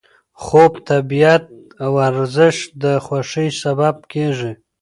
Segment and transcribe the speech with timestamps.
[0.43, 1.43] خوب، طبیعت
[1.83, 4.51] او ورزش د خوښۍ سبب کېږي.